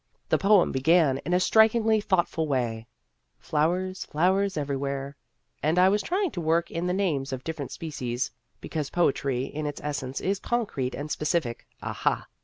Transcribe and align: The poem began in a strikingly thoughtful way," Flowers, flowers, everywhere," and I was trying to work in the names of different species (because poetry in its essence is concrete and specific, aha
The 0.29 0.39
poem 0.39 0.71
began 0.71 1.19
in 1.19 1.31
a 1.35 1.39
strikingly 1.39 2.01
thoughtful 2.01 2.47
way," 2.47 2.87
Flowers, 3.37 4.03
flowers, 4.03 4.57
everywhere," 4.57 5.15
and 5.61 5.77
I 5.77 5.89
was 5.89 6.01
trying 6.01 6.31
to 6.31 6.41
work 6.41 6.71
in 6.71 6.87
the 6.87 6.91
names 6.91 7.31
of 7.31 7.43
different 7.43 7.69
species 7.69 8.31
(because 8.61 8.89
poetry 8.89 9.43
in 9.43 9.67
its 9.67 9.79
essence 9.83 10.19
is 10.19 10.39
concrete 10.39 10.95
and 10.95 11.11
specific, 11.11 11.67
aha 11.83 12.25